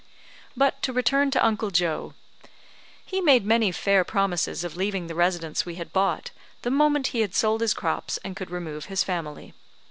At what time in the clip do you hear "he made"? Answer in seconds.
3.05-3.45